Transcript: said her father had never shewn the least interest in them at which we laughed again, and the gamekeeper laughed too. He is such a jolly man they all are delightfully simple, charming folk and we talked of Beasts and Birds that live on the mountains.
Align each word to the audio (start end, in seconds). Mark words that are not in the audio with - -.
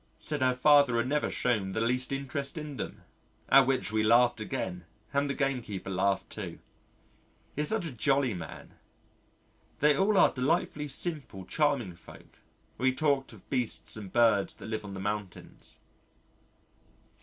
said 0.17 0.41
her 0.41 0.55
father 0.55 0.97
had 0.97 1.07
never 1.07 1.29
shewn 1.29 1.73
the 1.73 1.79
least 1.79 2.11
interest 2.11 2.57
in 2.57 2.77
them 2.77 3.03
at 3.49 3.67
which 3.67 3.91
we 3.91 4.01
laughed 4.01 4.41
again, 4.41 4.83
and 5.13 5.29
the 5.29 5.35
gamekeeper 5.35 5.91
laughed 5.91 6.27
too. 6.31 6.57
He 7.55 7.61
is 7.61 7.69
such 7.69 7.85
a 7.85 7.91
jolly 7.91 8.33
man 8.33 8.73
they 9.79 9.95
all 9.95 10.17
are 10.17 10.33
delightfully 10.33 10.87
simple, 10.87 11.45
charming 11.45 11.95
folk 11.95 12.15
and 12.17 12.31
we 12.79 12.95
talked 12.95 13.31
of 13.31 13.47
Beasts 13.51 13.95
and 13.95 14.11
Birds 14.11 14.55
that 14.55 14.65
live 14.65 14.83
on 14.83 14.95
the 14.95 14.99
mountains. 14.99 15.81